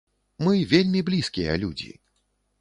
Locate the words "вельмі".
0.71-1.03